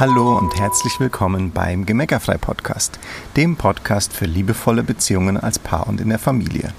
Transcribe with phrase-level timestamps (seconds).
[0.00, 2.98] Hallo und herzlich willkommen beim Gemeckerfrei Podcast,
[3.36, 6.72] dem Podcast für liebevolle Beziehungen als Paar und in der Familie.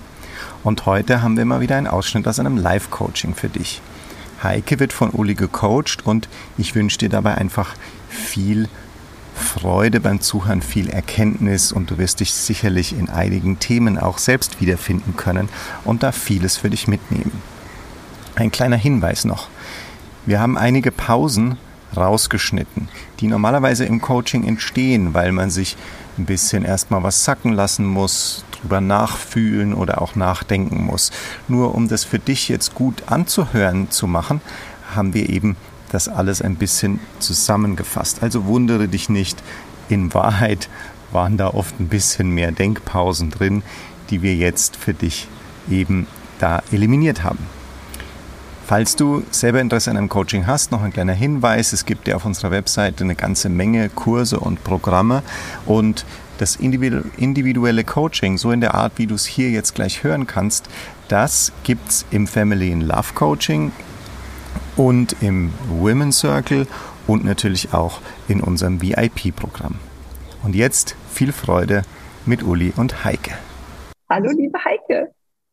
[0.64, 3.80] Und heute haben wir mal wieder einen Ausschnitt aus einem Live-Coaching für dich.
[4.42, 7.76] Heike wird von Uli gecoacht und ich wünsche dir dabei einfach
[8.10, 8.68] viel
[9.36, 14.62] Freude beim Zuhören, viel Erkenntnis und du wirst dich sicherlich in einigen Themen auch selbst
[14.62, 15.48] wiederfinden können
[15.86, 17.44] und da vieles für dich mitnehmen.
[18.34, 19.48] Ein kleiner Hinweis noch.
[20.26, 21.60] Wir haben einige Pausen
[21.96, 25.78] rausgeschnitten, die normalerweise im Coaching entstehen, weil man sich
[26.18, 31.12] ein bisschen erstmal was sacken lassen muss, drüber nachfühlen oder auch nachdenken muss.
[31.48, 34.42] Nur um das für dich jetzt gut anzuhören zu machen,
[34.96, 35.56] haben wir eben
[35.92, 38.24] das alles ein bisschen zusammengefasst.
[38.24, 39.42] Also wundere dich nicht,
[39.90, 40.70] in Wahrheit
[41.12, 43.64] waren da oft ein bisschen mehr Denkpausen drin,
[44.10, 45.28] die wir jetzt für dich
[45.70, 46.08] eben
[46.40, 47.40] da eliminiert haben.
[48.72, 51.74] Falls du selber Interesse an einem Coaching hast, noch ein kleiner Hinweis.
[51.74, 55.24] Es gibt ja auf unserer Webseite eine ganze Menge Kurse und Programme
[55.66, 56.06] und
[56.38, 60.70] das individuelle Coaching, so in der Art, wie du es hier jetzt gleich hören kannst,
[61.10, 63.74] das gibt es im Family in Love Coaching
[64.78, 66.66] und im Women's Circle
[67.08, 68.00] und natürlich auch
[68.30, 69.76] in unserem VIP-Programm.
[70.44, 71.82] Und jetzt viel Freude
[72.26, 73.34] mit Uli und Heike.
[74.10, 75.12] Hallo, liebe Heike.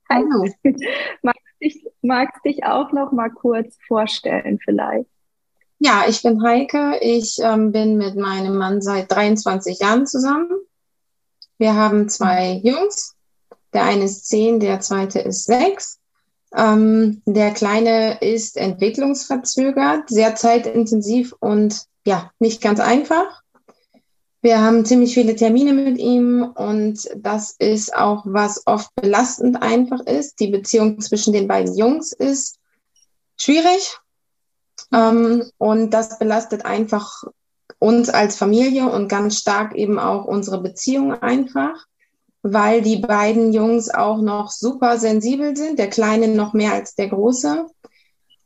[0.08, 0.46] Hallo.
[1.22, 5.09] Magst dich, magst dich auch noch mal kurz vorstellen vielleicht?
[5.78, 6.98] Ja, ich bin Heike.
[7.01, 10.51] Ich ähm, bin mit meinem Mann seit 23 Jahren zusammen.
[11.56, 13.14] Wir haben zwei Jungs.
[13.73, 16.01] Der eine ist zehn, der zweite ist sechs.
[16.56, 23.42] Ähm, der Kleine ist entwicklungsverzögert, sehr zeitintensiv und ja, nicht ganz einfach.
[24.41, 30.00] Wir haben ziemlich viele Termine mit ihm und das ist auch, was oft belastend einfach
[30.00, 30.39] ist.
[30.39, 32.58] Die Beziehung zwischen den beiden Jungs ist
[33.36, 33.98] schwierig
[34.92, 37.24] ähm, und das belastet einfach
[37.80, 41.89] uns als Familie und ganz stark eben auch unsere Beziehung einfach
[42.42, 47.08] weil die beiden Jungs auch noch super sensibel sind, der Kleine noch mehr als der
[47.08, 47.67] Große.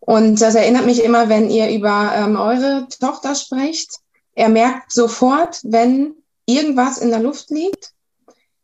[0.00, 3.98] Und das erinnert mich immer, wenn ihr über ähm, eure Tochter sprecht.
[4.34, 6.14] Er merkt sofort, wenn
[6.46, 7.92] irgendwas in der Luft liegt.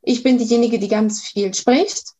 [0.02, 2.14] Ich bin diejenige, die ganz viel spricht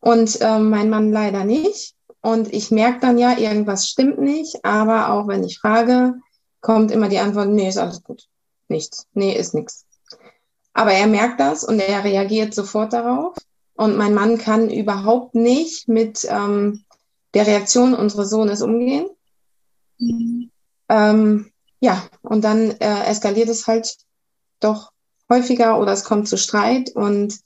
[0.00, 1.94] und ähm, mein Mann leider nicht.
[2.22, 4.64] Und ich merke dann ja, irgendwas stimmt nicht.
[4.64, 6.14] Aber auch wenn ich frage,
[6.60, 8.28] kommt immer die Antwort, nee, ist alles gut.
[8.68, 9.06] Nichts.
[9.12, 9.84] Nee, ist nichts.
[10.72, 13.36] Aber er merkt das und er reagiert sofort darauf.
[13.74, 16.84] Und mein Mann kann überhaupt nicht mit ähm,
[17.34, 19.06] der Reaktion unseres Sohnes umgehen.
[19.98, 20.50] Mhm.
[20.88, 21.51] Ähm,
[21.82, 23.96] ja, und dann äh, eskaliert es halt
[24.60, 24.92] doch
[25.28, 26.90] häufiger oder es kommt zu Streit.
[26.90, 27.40] Und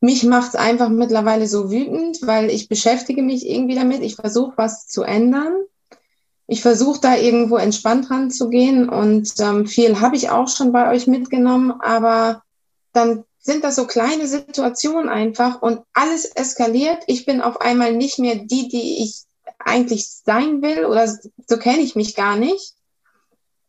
[0.00, 4.02] mich macht es einfach mittlerweile so wütend, weil ich beschäftige mich irgendwie damit.
[4.02, 5.52] Ich versuche was zu ändern.
[6.48, 11.06] Ich versuche da irgendwo entspannt ranzugehen und ähm, viel habe ich auch schon bei euch
[11.06, 12.42] mitgenommen, aber
[12.92, 17.04] dann sind das so kleine Situationen einfach und alles eskaliert.
[17.06, 19.22] Ich bin auf einmal nicht mehr die, die ich
[19.60, 22.74] eigentlich sein will oder so kenne ich mich gar nicht.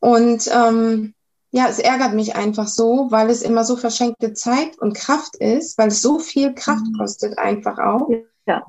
[0.02, 1.14] Und ähm,
[1.52, 5.78] ja, es ärgert mich einfach so, weil es immer so verschenkte Zeit und Kraft ist,
[5.78, 6.98] weil es so viel Kraft mhm.
[6.98, 8.10] kostet einfach auch.
[8.46, 8.66] Ja.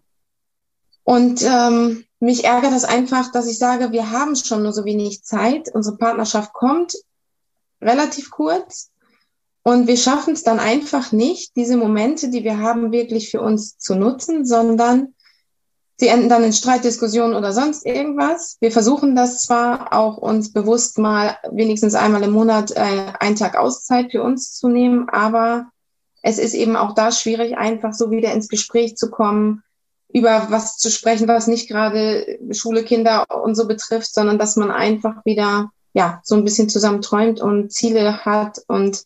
[1.05, 5.25] Und ähm, mich ärgert es einfach, dass ich sage, wir haben schon nur so wenig
[5.25, 5.69] Zeit.
[5.75, 6.95] Unsere Partnerschaft kommt
[7.81, 8.91] relativ kurz
[9.63, 13.79] und wir schaffen es dann einfach nicht, diese Momente, die wir haben, wirklich für uns
[13.79, 15.15] zu nutzen, sondern
[15.97, 18.57] sie enden dann in Streitdiskussionen oder sonst irgendwas.
[18.61, 23.57] Wir versuchen das zwar auch uns bewusst mal wenigstens einmal im Monat äh, einen Tag
[23.57, 25.71] Auszeit für uns zu nehmen, aber
[26.23, 29.63] es ist eben auch da schwierig, einfach so wieder ins Gespräch zu kommen,
[30.13, 34.71] über was zu sprechen, was nicht gerade Schule, Kinder und so betrifft, sondern dass man
[34.71, 39.05] einfach wieder ja so ein bisschen zusammen träumt und Ziele hat und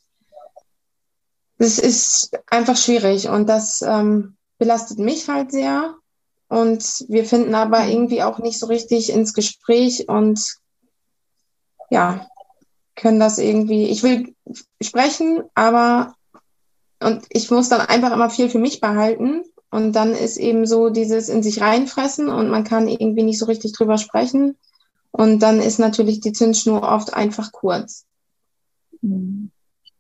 [1.58, 5.94] das ist einfach schwierig und das ähm, belastet mich halt sehr.
[6.48, 7.90] Und wir finden aber mhm.
[7.90, 10.40] irgendwie auch nicht so richtig ins Gespräch und
[11.90, 12.26] ja,
[12.94, 14.34] können das irgendwie, ich will
[14.80, 16.14] sprechen, aber
[17.00, 19.42] und ich muss dann einfach immer viel für mich behalten.
[19.70, 23.46] Und dann ist eben so dieses in sich reinfressen und man kann irgendwie nicht so
[23.46, 24.56] richtig drüber sprechen.
[25.10, 28.06] Und dann ist natürlich die Zündschnur oft einfach kurz.
[29.02, 29.50] Mhm.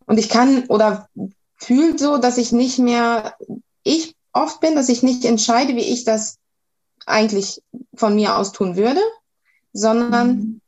[0.06, 1.08] Und ich kann oder
[1.56, 3.34] fühlt so, dass ich nicht mehr
[3.82, 6.38] ich oft bin, dass ich nicht entscheide, wie ich das
[7.06, 7.62] eigentlich
[7.94, 9.00] von mir aus tun würde,
[9.72, 10.60] sondern mhm.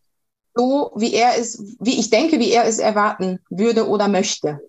[0.54, 4.60] so, wie er es, wie ich denke, wie er es erwarten würde oder möchte.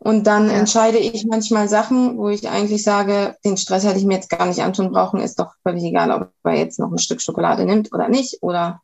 [0.00, 0.56] Und dann ja.
[0.56, 4.46] entscheide ich manchmal Sachen, wo ich eigentlich sage, den Stress hätte ich mir jetzt gar
[4.46, 7.92] nicht antun brauchen, ist doch völlig egal, ob er jetzt noch ein Stück Schokolade nimmt
[7.92, 8.80] oder nicht oder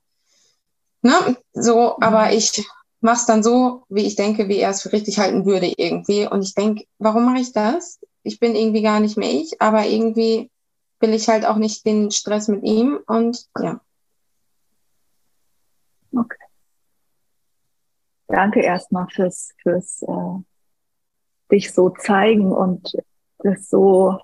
[1.03, 2.33] ne, so, aber mhm.
[2.33, 2.67] ich
[3.01, 6.27] mach's dann so, wie ich denke, wie er es für richtig halten würde irgendwie.
[6.27, 8.01] Und ich denke, warum mache ich das?
[8.25, 10.51] Ich bin irgendwie gar nicht mehr ich, aber irgendwie
[10.99, 13.81] will ich halt auch nicht den Stress mit ihm und ja.
[16.13, 16.39] Okay.
[18.27, 20.43] Danke erstmal fürs, fürs äh,
[21.53, 22.97] dich so zeigen und
[23.39, 24.19] das so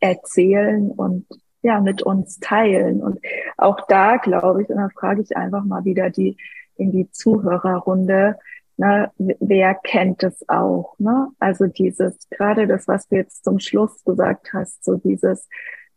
[0.00, 1.26] erzählen und
[1.62, 3.02] ja, mit uns teilen.
[3.02, 3.20] Und
[3.56, 6.36] auch da glaube ich, und da frage ich einfach mal wieder die,
[6.76, 8.38] in die Zuhörerrunde,
[8.76, 10.94] ne, wer kennt es auch?
[10.98, 11.28] Ne?
[11.38, 15.48] Also dieses, gerade das, was du jetzt zum Schluss gesagt hast, so dieses,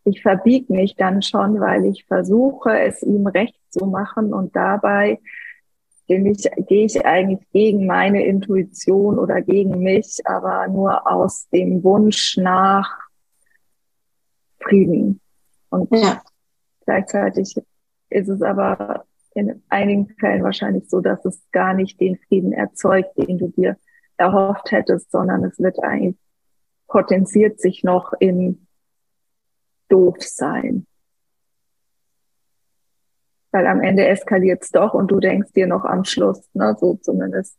[0.04, 5.18] ich verbieg mich dann schon, weil ich versuche, es ihm recht zu machen und dabei
[6.08, 12.36] ich, gehe ich eigentlich gegen meine Intuition oder gegen mich, aber nur aus dem Wunsch
[12.38, 12.90] nach
[14.60, 15.20] Frieden.
[15.70, 16.22] Und ja.
[16.84, 17.54] gleichzeitig
[18.08, 19.04] ist es aber
[19.34, 23.76] in einigen Fällen wahrscheinlich so, dass es gar nicht den Frieden erzeugt, den du dir
[24.16, 26.16] erhofft hättest, sondern es wird eigentlich
[26.88, 28.66] potenziert sich noch in
[29.88, 30.86] doof sein.
[33.52, 36.94] Weil am Ende eskaliert es doch und du denkst dir noch am Schluss, ne, so
[36.94, 37.56] zumindest,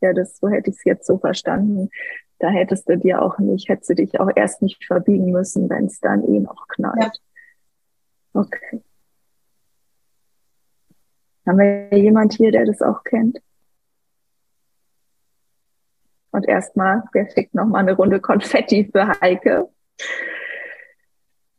[0.00, 1.88] ja, das, so hätte ich es jetzt so verstanden.
[2.38, 5.86] Da hättest du dir auch nicht, hättest du dich auch erst nicht verbiegen müssen, wenn
[5.86, 7.20] es dann eh noch knallt.
[8.34, 8.40] Ja.
[8.40, 8.82] Okay.
[11.46, 13.38] Haben wir jemand hier, der das auch kennt?
[16.30, 19.68] Und erstmal, wer schickt noch mal eine Runde Konfetti für Heike?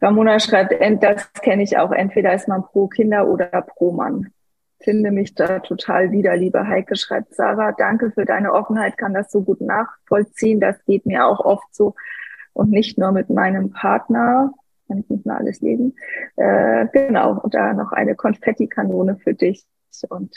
[0.01, 1.91] Ramona schreibt, das kenne ich auch.
[1.91, 4.31] Entweder ist man pro Kinder oder pro Mann.
[4.81, 7.71] Finde mich da total wieder, liebe Heike, schreibt Sarah.
[7.71, 10.59] Danke für deine Offenheit, kann das so gut nachvollziehen.
[10.59, 11.95] Das geht mir auch oft so.
[12.51, 14.51] Und nicht nur mit meinem Partner
[14.88, 15.95] kann ich nicht mehr alles leben.
[16.35, 19.65] Äh, genau, und da noch eine Konfettikanone für dich
[20.10, 20.36] und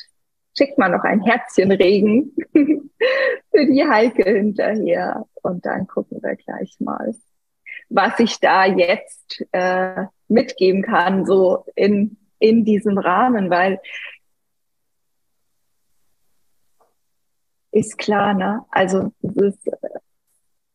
[0.56, 7.14] schickt mal noch ein Herzchenregen für die Heike hinterher und dann gucken wir gleich mal,
[7.88, 13.80] was ich da jetzt äh, mitgeben kann, so in, in diesem Rahmen, weil
[17.70, 18.64] ist klar, ne?
[18.70, 19.98] Also es ist, äh,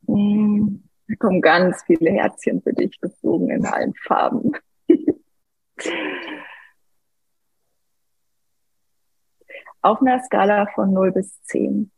[0.07, 4.51] hm, da kommen ganz viele Herzchen für dich geflogen in allen Farben.
[9.81, 11.92] Auf einer Skala von 0 bis 10.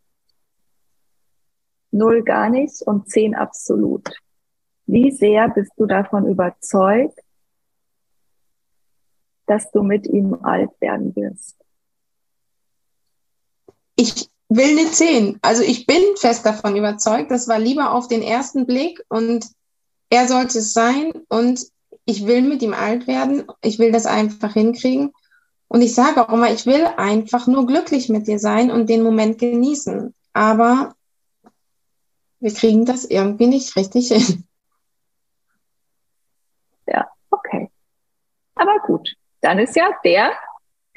[1.91, 4.09] 0 gar nicht und 10 absolut.
[4.85, 7.19] Wie sehr bist du davon überzeugt,
[9.45, 11.57] dass du mit ihm alt werden wirst?
[13.95, 15.39] Ich will eine 10.
[15.41, 17.31] Also ich bin fest davon überzeugt.
[17.31, 19.47] Das war lieber auf den ersten Blick und
[20.09, 21.65] er sollte es sein und
[22.05, 23.43] ich will mit ihm alt werden.
[23.61, 25.13] Ich will das einfach hinkriegen.
[25.67, 29.03] Und ich sage auch immer, ich will einfach nur glücklich mit dir sein und den
[29.03, 30.13] Moment genießen.
[30.33, 30.95] Aber
[32.39, 34.43] wir kriegen das irgendwie nicht richtig hin.
[36.85, 37.71] Ja, okay.
[38.55, 40.33] Aber gut, dann ist ja der,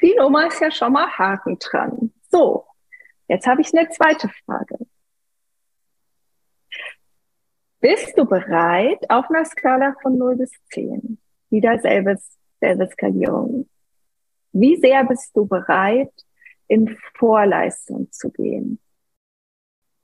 [0.01, 2.11] die Nummer ist ja schon mal Haken dran.
[2.29, 2.67] So,
[3.27, 4.77] Jetzt habe ich eine zweite Frage.
[7.79, 11.19] Bist du bereit auf einer Skala von 0 bis 10?
[11.49, 13.69] Wieder selbes, selbe Skalierung.
[14.51, 16.11] Wie sehr bist du bereit,
[16.67, 18.79] in Vorleistung zu gehen?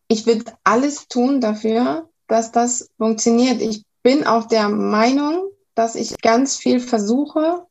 [0.08, 3.62] Ich würde alles tun dafür, dass das funktioniert.
[3.62, 7.66] Ich bin auch der Meinung, dass ich ganz viel versuche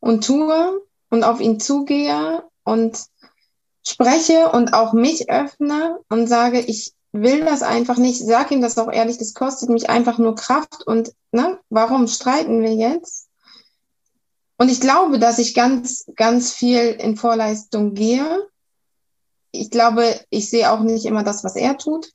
[0.00, 2.98] und tue und auf ihn zugehe und
[3.86, 8.76] spreche und auch mich öffne und sage, ich will das einfach nicht, sag ihm das
[8.78, 13.27] auch ehrlich, das kostet mich einfach nur Kraft und ne, warum streiten wir jetzt?
[14.58, 18.48] Und ich glaube, dass ich ganz, ganz viel in Vorleistung gehe.
[19.52, 22.10] Ich glaube, ich sehe auch nicht immer das, was er tut.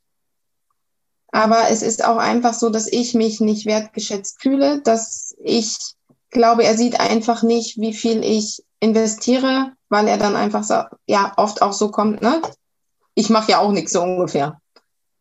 [1.32, 5.76] Aber es ist auch einfach so, dass ich mich nicht wertgeschätzt fühle, dass ich
[6.30, 11.34] glaube, er sieht einfach nicht, wie viel ich investiere, weil er dann einfach so, ja,
[11.38, 12.42] oft auch so kommt, ne?
[13.16, 14.60] Ich mache ja auch nichts so ungefähr.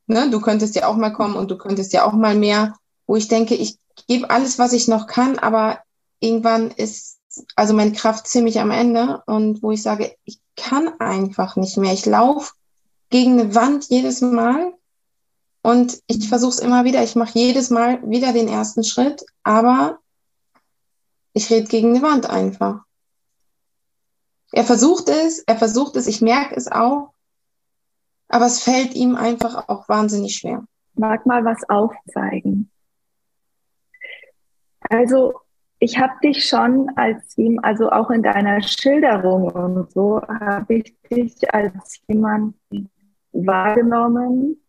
[0.06, 0.30] Ne?
[0.30, 2.74] Du könntest ja auch mal kommen und du könntest ja auch mal mehr,
[3.06, 5.78] wo ich denke, ich gebe alles, was ich noch kann, aber
[6.22, 7.18] irgendwann ist
[7.56, 11.92] also meine Kraft ziemlich am Ende und wo ich sage, ich kann einfach nicht mehr.
[11.92, 12.52] Ich laufe
[13.10, 14.74] gegen eine Wand jedes Mal
[15.62, 17.02] und ich versuche es immer wieder.
[17.02, 19.98] Ich mache jedes Mal wieder den ersten Schritt, aber
[21.32, 22.82] ich rede gegen eine Wand einfach.
[24.52, 27.14] Er versucht es, er versucht es, ich merke es auch,
[28.28, 30.64] aber es fällt ihm einfach auch wahnsinnig schwer.
[30.94, 32.70] Mag mal was aufzeigen.
[34.90, 35.40] Also
[35.82, 40.96] ich habe dich schon als ihm, also auch in deiner Schilderung und so, habe ich
[41.10, 42.54] dich als jemand
[43.32, 44.62] wahrgenommen,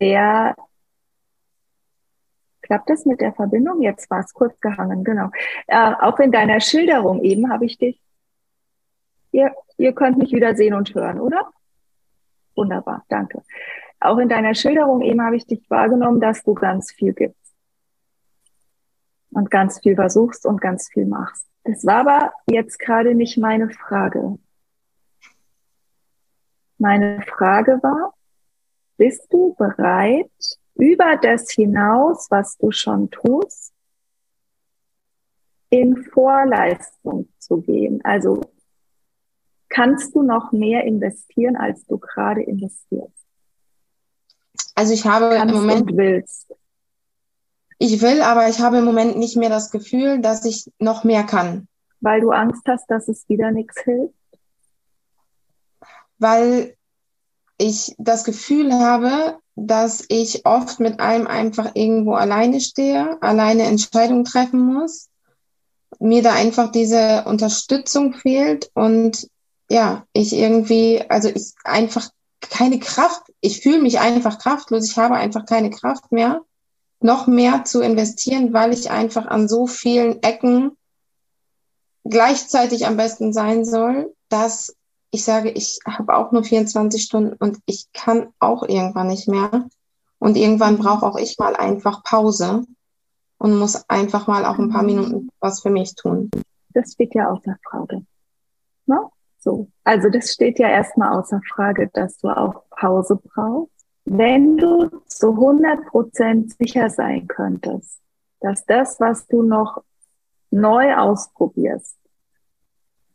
[0.00, 0.56] der
[2.60, 3.82] klappt das mit der Verbindung?
[3.82, 5.30] Jetzt war es kurz gehangen, genau.
[5.68, 8.02] Äh, auch in deiner Schilderung eben habe ich dich.
[9.30, 11.52] Ihr, ihr könnt mich wieder sehen und hören, oder?
[12.56, 13.44] Wunderbar, danke.
[14.00, 17.39] Auch in deiner Schilderung eben habe ich dich wahrgenommen, dass du ganz viel gibst
[19.30, 21.46] und ganz viel versuchst und ganz viel machst.
[21.64, 24.38] Das war aber jetzt gerade nicht meine Frage.
[26.78, 28.14] Meine Frage war,
[28.96, 30.30] bist du bereit,
[30.74, 33.72] über das hinaus, was du schon tust,
[35.68, 38.00] in Vorleistung zu gehen?
[38.02, 38.40] Also
[39.68, 43.26] kannst du noch mehr investieren, als du gerade investierst?
[44.74, 46.49] Also ich habe kannst im Moment willst.
[47.82, 51.24] Ich will, aber ich habe im Moment nicht mehr das Gefühl, dass ich noch mehr
[51.24, 51.66] kann.
[52.00, 54.12] Weil du Angst hast, dass es wieder nichts hilft?
[56.18, 56.76] Weil
[57.56, 64.24] ich das Gefühl habe, dass ich oft mit allem einfach irgendwo alleine stehe, alleine Entscheidungen
[64.26, 65.08] treffen muss,
[65.98, 69.26] mir da einfach diese Unterstützung fehlt und
[69.70, 72.10] ja, ich irgendwie, also ich einfach
[72.40, 76.42] keine Kraft, ich fühle mich einfach kraftlos, ich habe einfach keine Kraft mehr
[77.00, 80.76] noch mehr zu investieren, weil ich einfach an so vielen Ecken
[82.04, 84.76] gleichzeitig am besten sein soll, dass
[85.10, 89.68] ich sage, ich habe auch nur 24 Stunden und ich kann auch irgendwann nicht mehr.
[90.18, 92.64] Und irgendwann brauche auch ich mal einfach Pause
[93.38, 96.30] und muss einfach mal auch ein paar Minuten was für mich tun.
[96.74, 98.04] Das steht ja außer Frage.
[98.86, 99.00] Ne?
[99.38, 99.68] So.
[99.82, 103.79] Also das steht ja erstmal außer Frage, dass du auch Pause brauchst.
[104.12, 108.00] Wenn du zu 100 Prozent sicher sein könntest,
[108.40, 109.84] dass das, was du noch
[110.50, 111.96] neu ausprobierst,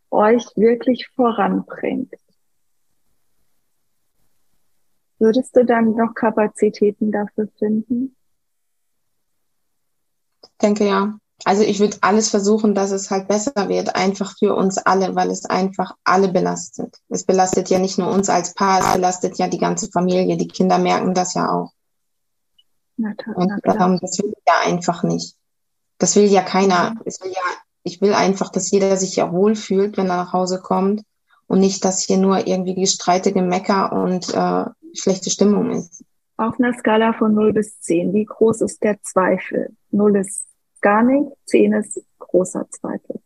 [0.09, 2.13] euch wirklich voranbringt,
[5.19, 8.15] würdest du dann noch Kapazitäten dafür finden?
[10.43, 11.19] Ich denke ja.
[11.43, 15.29] Also ich würde alles versuchen, dass es halt besser wird, einfach für uns alle, weil
[15.29, 16.97] es einfach alle belastet.
[17.09, 20.37] Es belastet ja nicht nur uns als Paar, es belastet ja die ganze Familie.
[20.37, 21.71] Die Kinder merken das ja auch.
[22.97, 25.35] Na, Und ähm, das will ich ja einfach nicht.
[25.97, 26.95] Das will ja keiner.
[27.03, 27.41] Es will ja,
[27.83, 31.03] ich will einfach, dass jeder sich ja wohlfühlt, wenn er nach Hause kommt
[31.47, 36.03] und nicht, dass hier nur irgendwie Gestreite, Gemecker und äh, schlechte Stimmung ist.
[36.37, 39.75] Auf einer Skala von 0 bis 10, wie groß ist der Zweifel?
[39.91, 40.43] 0 ist
[40.85, 41.31] gar nicht.
[41.45, 43.19] Zehn ist großer Zweifel.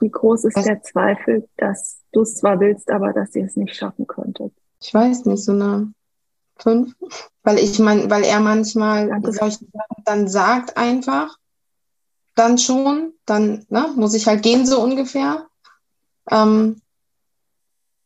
[0.00, 0.64] Wie groß ist Was?
[0.64, 4.52] der Zweifel, dass du es zwar willst, aber dass ihr es nicht schaffen könntet?
[4.78, 5.94] Ich weiß nicht, so eine
[6.56, 6.94] fünf.
[7.42, 9.32] Weil ich mein, weil er manchmal Danke.
[9.32, 11.38] solche Sachen dann sagt einfach,
[12.34, 15.46] dann schon, dann ne, muss ich halt gehen, so ungefähr.
[16.30, 16.82] Ähm,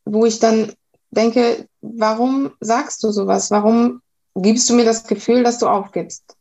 [0.05, 0.71] wo ich dann
[1.11, 3.51] denke, warum sagst du sowas?
[3.51, 4.01] Warum
[4.35, 6.37] gibst du mir das Gefühl, dass du aufgibst?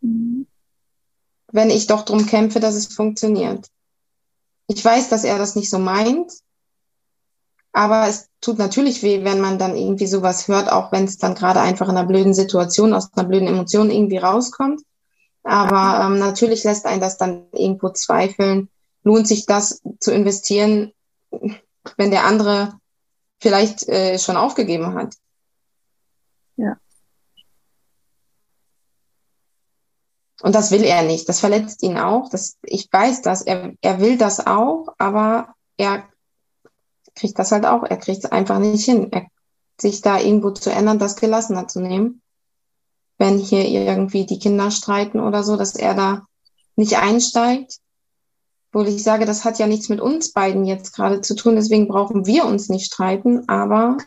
[0.00, 0.39] Mhm
[1.52, 3.66] wenn ich doch drum kämpfe, dass es funktioniert.
[4.66, 6.32] Ich weiß, dass er das nicht so meint,
[7.72, 11.34] aber es tut natürlich weh, wenn man dann irgendwie sowas hört, auch wenn es dann
[11.34, 14.82] gerade einfach in einer blöden Situation, aus einer blöden Emotion irgendwie rauskommt.
[15.42, 18.68] Aber ähm, natürlich lässt einen das dann irgendwo zweifeln.
[19.02, 20.92] Lohnt sich das zu investieren,
[21.96, 22.74] wenn der andere
[23.38, 25.14] vielleicht äh, schon aufgegeben hat?
[30.42, 31.28] Und das will er nicht.
[31.28, 32.30] Das verletzt ihn auch.
[32.30, 33.42] Das, ich weiß das.
[33.42, 36.04] Er, er will das auch, aber er
[37.14, 37.82] kriegt das halt auch.
[37.84, 39.08] Er kriegt es einfach nicht hin.
[39.12, 39.26] Er,
[39.80, 42.22] sich da irgendwo zu ändern, das gelassener zu nehmen.
[43.18, 46.26] Wenn hier irgendwie die Kinder streiten oder so, dass er da
[46.76, 47.78] nicht einsteigt.
[48.72, 51.56] Obwohl ich sage, das hat ja nichts mit uns beiden jetzt gerade zu tun.
[51.56, 53.48] Deswegen brauchen wir uns nicht streiten.
[53.48, 53.98] Aber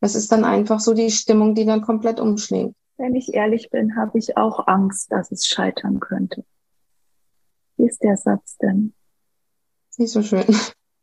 [0.00, 2.74] das ist dann einfach so die Stimmung, die dann komplett umschlägt.
[3.00, 6.44] Wenn ich ehrlich bin, habe ich auch Angst, dass es scheitern könnte.
[7.78, 8.92] Wie ist der Satz denn?
[9.96, 10.44] Nicht so schön.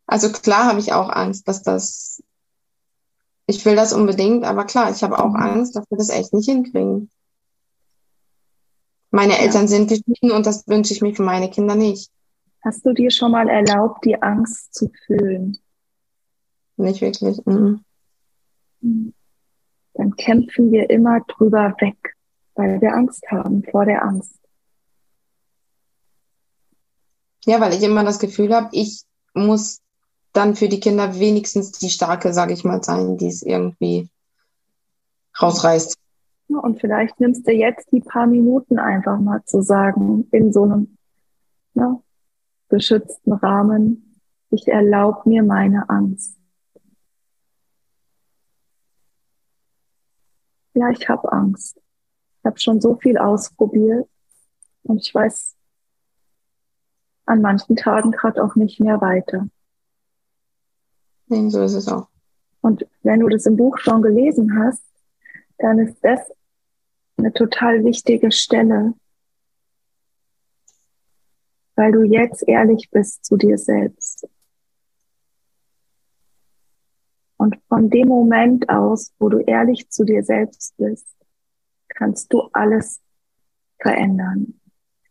[0.06, 2.22] Also klar habe ich auch Angst, dass das,
[3.46, 5.42] ich will das unbedingt, aber klar, ich habe auch mhm.
[5.42, 7.10] Angst, dass wir das echt nicht hinkriegen.
[9.10, 9.40] Meine ja.
[9.40, 12.10] Eltern sind geschieden und das wünsche ich mir für meine Kinder nicht.
[12.64, 15.58] Hast du dir schon mal erlaubt, die Angst zu fühlen?
[16.76, 17.44] Nicht wirklich.
[17.44, 17.84] Mhm.
[18.80, 19.12] mhm
[19.98, 22.16] dann kämpfen wir immer drüber weg,
[22.54, 24.38] weil wir Angst haben vor der Angst.
[27.44, 29.02] Ja, weil ich immer das Gefühl habe, ich
[29.34, 29.80] muss
[30.32, 34.08] dann für die Kinder wenigstens die starke, sage ich mal, sein, die es irgendwie
[35.42, 35.96] rausreißt.
[36.48, 40.96] Und vielleicht nimmst du jetzt die paar Minuten einfach mal zu sagen, in so einem
[41.74, 42.00] ne,
[42.68, 44.20] beschützten Rahmen.
[44.50, 46.37] Ich erlaube mir meine Angst.
[50.78, 51.76] Ja, ich habe Angst.
[52.38, 54.08] Ich habe schon so viel ausprobiert
[54.84, 55.56] und ich weiß
[57.26, 59.48] an manchen Tagen gerade auch nicht mehr weiter.
[61.26, 62.06] Nee, so ist es auch.
[62.60, 64.84] Und wenn du das im Buch schon gelesen hast,
[65.58, 66.20] dann ist das
[67.16, 68.94] eine total wichtige Stelle,
[71.74, 74.28] weil du jetzt ehrlich bist zu dir selbst.
[77.36, 81.06] Und von dem Moment aus, wo du ehrlich zu dir selbst bist,
[81.88, 82.98] kannst du alles
[83.78, 84.58] verändern.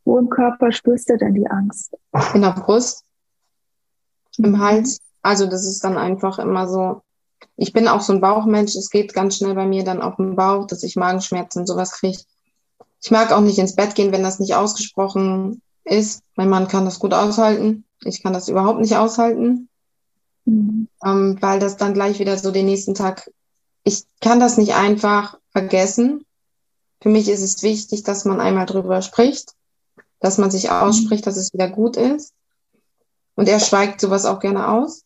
[0.03, 1.95] Wo im Körper spürst du denn die Angst?
[2.33, 3.05] In der Brust,
[4.37, 4.99] im Hals.
[5.21, 7.03] Also das ist dann einfach immer so.
[7.55, 8.75] Ich bin auch so ein Bauchmensch.
[8.75, 11.93] Es geht ganz schnell bei mir dann auf den Bauch, dass ich Magenschmerzen und sowas
[11.93, 12.19] kriege.
[13.01, 16.21] Ich mag auch nicht ins Bett gehen, wenn das nicht ausgesprochen ist.
[16.35, 17.85] Mein Mann kann das gut aushalten.
[18.03, 19.69] Ich kann das überhaupt nicht aushalten,
[20.47, 20.87] mhm.
[21.03, 23.29] ähm, weil das dann gleich wieder so den nächsten Tag,
[23.83, 26.25] ich kann das nicht einfach vergessen.
[27.01, 29.53] Für mich ist es wichtig, dass man einmal drüber spricht,
[30.19, 30.71] dass man sich mhm.
[30.71, 32.33] ausspricht, dass es wieder gut ist.
[33.35, 35.03] Und er schweigt sowas auch gerne aus.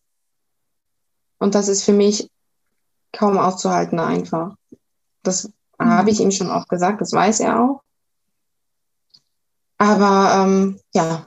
[1.38, 2.30] Und das ist für mich
[3.12, 4.56] kaum auszuhalten einfach.
[5.24, 5.90] Das mhm.
[5.90, 7.82] habe ich ihm schon oft gesagt, das weiß er auch.
[9.78, 11.26] Aber ähm, ja,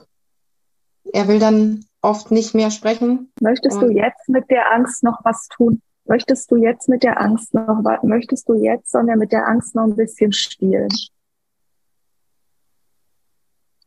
[1.11, 3.31] er will dann oft nicht mehr sprechen.
[3.41, 5.81] Möchtest du jetzt mit der Angst noch was tun?
[6.05, 8.03] Möchtest du jetzt mit der Angst noch was?
[8.03, 10.89] Möchtest du jetzt, sondern mit der Angst noch ein bisschen spielen?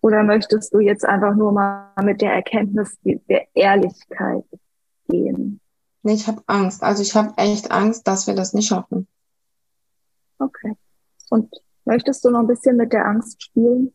[0.00, 4.44] Oder möchtest du jetzt einfach nur mal mit der Erkenntnis der Ehrlichkeit
[5.08, 5.60] gehen?
[6.02, 6.82] Nee, ich habe Angst.
[6.82, 9.06] Also ich habe echt Angst, dass wir das nicht schaffen.
[10.38, 10.74] Okay.
[11.30, 11.52] Und
[11.84, 13.92] möchtest du noch ein bisschen mit der Angst spielen?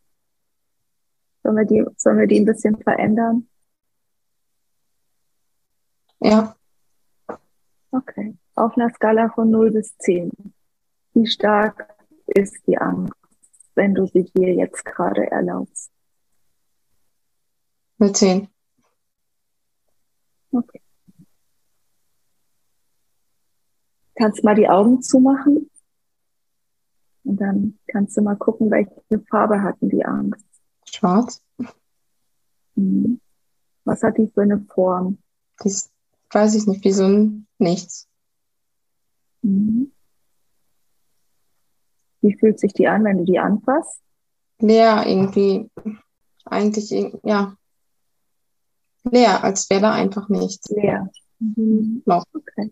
[1.42, 3.50] Sollen wir die, sollen wir die ein bisschen verändern?
[6.24, 6.56] Ja.
[7.92, 8.38] Okay.
[8.56, 10.32] Auf einer Skala von 0 bis 10.
[11.14, 11.96] Wie stark
[12.28, 13.14] ist die Angst,
[13.76, 15.92] wenn du sie dir jetzt gerade erlaubst?
[18.00, 18.48] Eine 10.
[20.52, 20.82] Okay.
[24.16, 25.70] Kannst mal die Augen zumachen?
[27.26, 30.46] Und dann kannst du mal gucken, welche Farbe hatten die Angst.
[30.86, 31.44] Schwarz.
[32.76, 33.20] Mhm.
[33.84, 35.18] Was hat die für eine Form?
[35.58, 35.93] Das
[36.34, 38.08] weiß ich nicht, wie so ein Nichts.
[39.42, 39.92] Mhm.
[42.22, 44.02] Wie fühlt sich die an, wenn du die anfasst?
[44.60, 45.70] Leer irgendwie.
[46.46, 46.92] Eigentlich,
[47.24, 47.56] ja.
[49.04, 50.70] Leer, als wäre da einfach nichts.
[50.70, 51.10] Leer.
[51.40, 52.04] Mhm.
[52.06, 52.24] Loch.
[52.34, 52.72] Okay.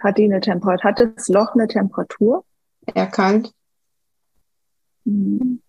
[0.00, 0.90] Hat die eine Temperatur?
[0.90, 2.44] Hat das Loch eine Temperatur?
[2.86, 3.52] Eher kalt.
[5.04, 5.60] Mhm.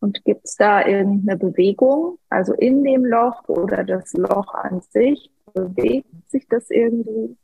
[0.00, 5.30] Und gibt es da irgendeine Bewegung, also in dem Loch oder das Loch an sich?
[5.54, 7.36] Bewegt sich das irgendwie?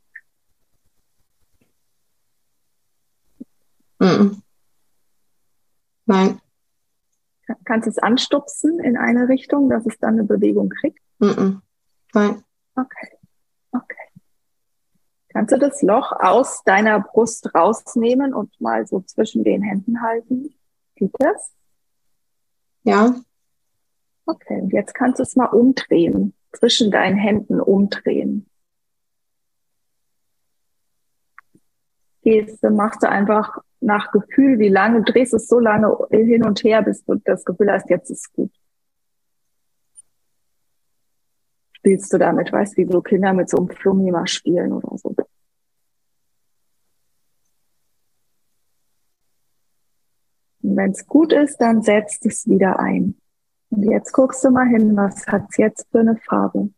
[6.07, 6.39] Nein.
[7.65, 10.99] Kannst du es anstupsen in eine Richtung, dass es dann eine Bewegung kriegt?
[11.19, 11.59] Mm
[12.13, 12.43] Nein.
[12.75, 13.09] Okay.
[13.71, 14.21] Okay.
[15.29, 20.55] Kannst du das Loch aus deiner Brust rausnehmen und mal so zwischen den Händen halten?
[20.95, 21.53] Geht das?
[22.83, 23.15] Ja.
[24.25, 28.49] Okay, und jetzt kannst du es mal umdrehen, zwischen deinen Händen umdrehen.
[32.21, 36.81] Gehst, machst du einfach nach Gefühl, wie lange, drehst es so lange hin und her,
[36.81, 38.51] bis du das Gefühl hast, jetzt ist gut.
[41.73, 45.15] Spielst du damit, weißt, wie so Kinder mit so einem Flummi mal spielen oder so.
[50.63, 53.15] Und wenn es gut ist, dann setzt es wieder ein.
[53.69, 56.69] Und jetzt guckst du mal hin, was hat es jetzt für eine Farbe?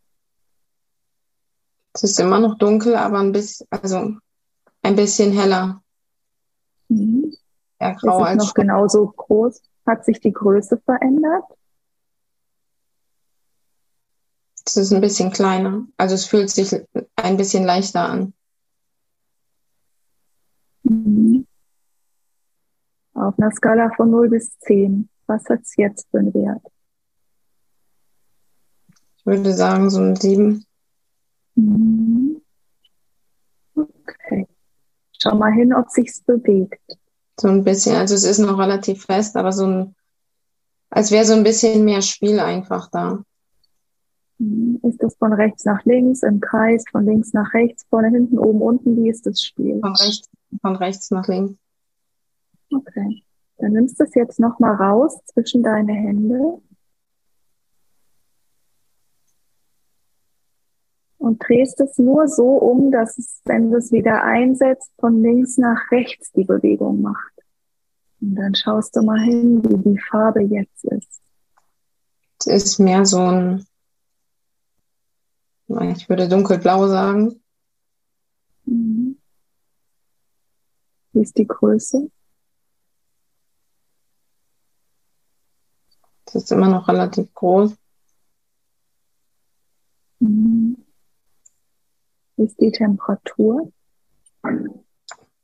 [1.94, 4.16] Es ist immer noch dunkel, aber ein bisschen, also
[4.82, 5.82] ein bisschen heller.
[6.88, 7.34] Mhm.
[7.80, 9.62] Ja, grau ist es noch genauso groß?
[9.86, 11.46] Hat sich die Größe verändert?
[14.66, 15.88] Es ist ein bisschen kleiner.
[15.98, 16.76] Also es fühlt sich
[17.16, 18.34] ein bisschen leichter an.
[20.84, 21.48] Mhm.
[23.14, 26.64] Auf einer Skala von 0 bis 10, was hat es jetzt für einen Wert?
[29.32, 30.66] Ich würde sagen, so ein 7.
[31.56, 32.42] Mhm.
[33.76, 34.48] Okay.
[35.22, 36.82] Schau mal hin, ob sich's bewegt.
[37.40, 39.96] So ein bisschen, also es ist noch relativ fest, aber so ein,
[40.90, 43.24] als wäre so ein bisschen mehr Spiel einfach da.
[44.40, 44.80] Mhm.
[44.84, 48.62] Ist das von rechts nach links, im Kreis, von links nach rechts, vorne, hinten, oben,
[48.62, 48.98] unten?
[48.98, 49.80] Wie ist das Spiel?
[49.80, 50.30] Von rechts,
[50.62, 51.54] von rechts nach links.
[52.74, 53.24] Okay.
[53.58, 56.62] Dann nimmst du es jetzt nochmal raus zwischen deine Hände.
[61.20, 65.58] Und drehst es nur so um, dass es, wenn du es wieder einsetzt, von links
[65.58, 67.34] nach rechts die Bewegung macht.
[68.22, 71.22] Und dann schaust du mal hin, wie die Farbe jetzt ist.
[72.40, 73.66] Es ist mehr so ein,
[75.94, 77.42] ich würde dunkelblau sagen.
[78.66, 79.18] Mhm.
[81.12, 82.10] Wie ist die Größe?
[86.26, 87.76] Das ist immer noch relativ groß.
[92.40, 93.70] Wie ist die Temperatur?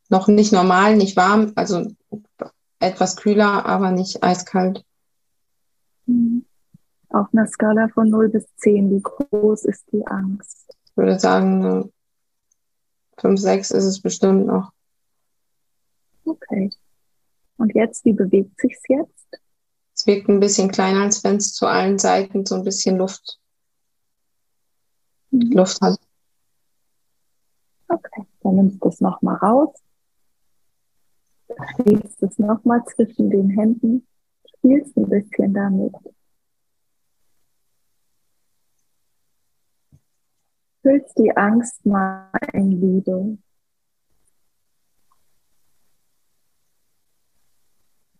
[0.07, 1.91] Noch nicht normal, nicht warm, also
[2.79, 4.85] etwas kühler, aber nicht eiskalt.
[6.05, 6.45] Mhm.
[7.09, 10.73] Auf einer Skala von 0 bis 10, wie groß ist die Angst?
[10.85, 11.91] Ich würde sagen,
[13.17, 14.71] 5, 6 ist es bestimmt noch.
[16.23, 16.69] Okay.
[17.57, 19.41] Und jetzt, wie bewegt sich's jetzt?
[19.93, 23.37] Es wirkt ein bisschen kleiner, als wenn es zu allen Seiten so ein bisschen Luft,
[25.31, 25.51] mhm.
[25.51, 25.99] Luft hat.
[28.45, 29.73] Dann nimmst du es nochmal raus.
[31.75, 34.07] Schiebst es nochmal zwischen den Händen.
[34.57, 35.95] Spielst ein bisschen damit.
[40.83, 43.39] Füllst die Angst mal in Liebe.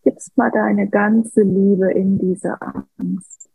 [0.01, 3.51] Gibst mal deine ganze Liebe in diese Angst.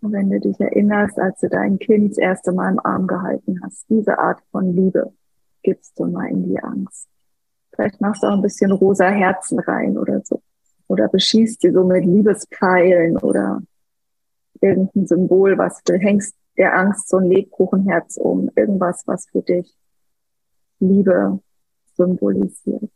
[0.00, 3.60] Und wenn du dich erinnerst, als du dein Kind das erste Mal im Arm gehalten
[3.62, 5.12] hast, diese Art von Liebe
[5.62, 7.08] gibst du mal in die Angst.
[7.72, 10.42] Vielleicht machst du auch ein bisschen rosa Herzen rein oder so.
[10.88, 13.62] Oder beschießt die so mit Liebespfeilen oder
[14.60, 18.50] irgendein Symbol, was du hängst der Angst so ein Lebkuchenherz um.
[18.56, 19.74] Irgendwas, was für dich
[20.80, 21.40] Liebe
[21.96, 22.90] symbolisiert.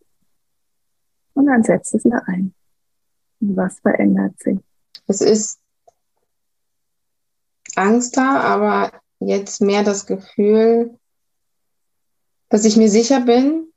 [1.35, 2.55] Und dann setzt es wieder ein.
[3.41, 4.59] Und was verändert sich?
[5.07, 5.61] Es ist
[7.77, 10.99] Angst da, aber jetzt mehr das Gefühl,
[12.49, 13.73] dass ich mir sicher bin,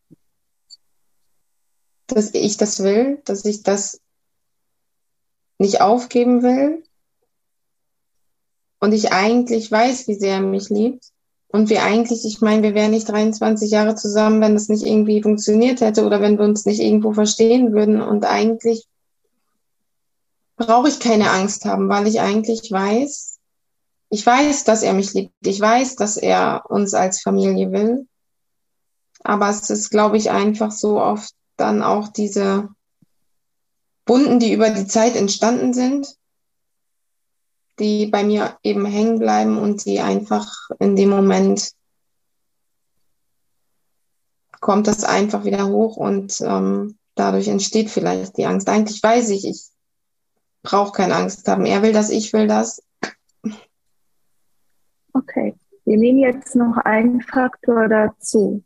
[2.08, 4.00] dass ich das will, dass ich das
[5.58, 6.84] nicht aufgeben will.
[8.80, 11.12] Und ich eigentlich weiß, wie sehr er mich liebt.
[11.50, 15.22] Und wir eigentlich, ich meine, wir wären nicht 23 Jahre zusammen, wenn das nicht irgendwie
[15.22, 18.02] funktioniert hätte oder wenn wir uns nicht irgendwo verstehen würden.
[18.02, 18.86] Und eigentlich
[20.58, 23.40] brauche ich keine Angst haben, weil ich eigentlich weiß,
[24.10, 28.08] ich weiß, dass er mich liebt, ich weiß, dass er uns als Familie will
[29.28, 32.70] aber es ist, glaube ich, einfach so oft dann auch diese
[34.06, 36.16] Wunden, die über die Zeit entstanden sind,
[37.78, 41.74] die bei mir eben hängen bleiben und die einfach in dem Moment
[44.62, 48.70] kommt das einfach wieder hoch und ähm, dadurch entsteht vielleicht die Angst.
[48.70, 49.66] Eigentlich weiß ich, ich
[50.64, 51.66] brauche keine Angst haben.
[51.66, 52.82] Er will das, ich will das.
[55.12, 58.64] Okay, wir nehmen jetzt noch einen Faktor dazu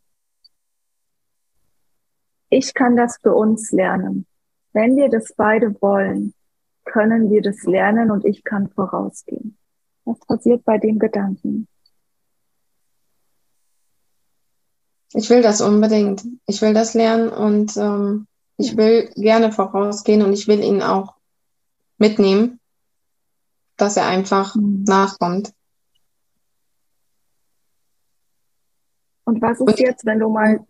[2.51, 4.27] ich kann das für uns lernen.
[4.73, 6.33] Wenn wir das beide wollen,
[6.83, 9.57] können wir das lernen und ich kann vorausgehen.
[10.05, 11.67] Was passiert bei dem Gedanken?
[15.13, 16.23] Ich will das unbedingt.
[16.45, 21.15] Ich will das lernen und ähm, ich will gerne vorausgehen und ich will ihn auch
[21.97, 22.59] mitnehmen,
[23.77, 24.83] dass er einfach mhm.
[24.83, 25.53] nachkommt.
[29.23, 30.65] Und was ist jetzt, wenn du mal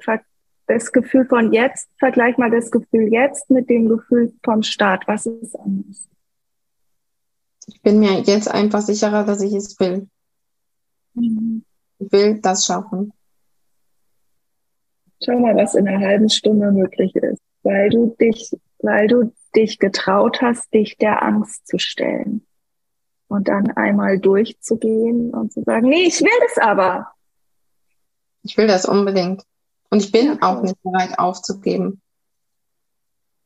[0.67, 5.07] das Gefühl von jetzt, vergleich mal das Gefühl jetzt mit dem Gefühl vom Start.
[5.07, 6.09] Was ist anders?
[7.67, 10.09] Ich bin mir jetzt einfach sicherer, dass ich es will.
[11.13, 11.63] Mhm.
[11.99, 13.13] Ich will das schaffen.
[15.23, 19.77] Schau mal, was in einer halben Stunde möglich ist, weil du dich, weil du dich
[19.77, 22.47] getraut hast, dich der Angst zu stellen
[23.27, 27.11] und dann einmal durchzugehen und zu sagen, nee, ich will das aber.
[28.43, 29.43] Ich will das unbedingt.
[29.91, 32.01] Und ich bin ja, auch nicht bereit aufzugeben.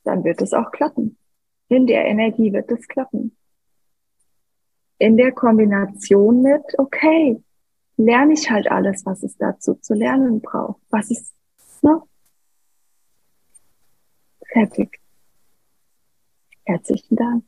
[0.03, 1.17] Dann wird es auch klappen.
[1.67, 3.35] In der Energie wird es klappen.
[4.99, 7.43] In der Kombination mit, okay,
[7.97, 10.81] lerne ich halt alles, was es dazu zu lernen braucht.
[10.89, 11.33] Was ist,
[11.81, 12.01] ne?
[14.53, 15.01] Fertig.
[16.63, 17.43] Herzlichen Dank.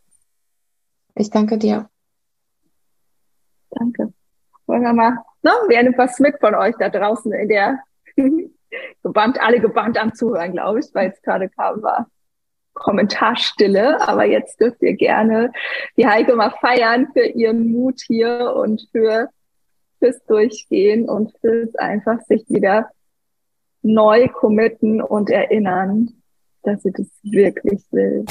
[1.14, 1.90] Ich danke dir.
[3.70, 4.12] Danke.
[4.66, 5.12] Wollen wir mal,
[5.44, 5.52] ne?
[5.68, 7.80] Wer nimmt was mit von euch da draußen in der
[9.04, 12.08] gebannt, alle gebannt am Zuhören, glaube ich, weil es gerade kam, war
[12.74, 14.02] Kommentarstille.
[14.08, 15.52] Aber jetzt dürft ihr gerne
[15.98, 19.30] die Heike mal feiern für ihren Mut hier und für
[20.00, 22.90] fürs Durchgehen und fürs einfach sich wieder
[23.82, 26.22] neu committen und erinnern,
[26.64, 28.26] dass sie das wirklich will.